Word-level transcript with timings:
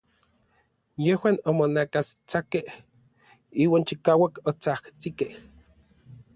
Yejuan 1.07 1.37
omonakastsakkej 1.51 2.65
iuan 3.65 3.87
chikauak 3.87 4.33
otsajtsikej. 4.53 5.31